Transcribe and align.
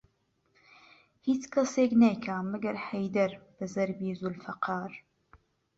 هیچ 1.27 1.41
کەسێک 1.53 1.91
نایکا 2.01 2.37
مەگەر 2.51 2.75
حەیدەر 2.87 3.31
بە 3.55 3.65
زەربی 3.73 4.17
زولفەقار 4.19 4.91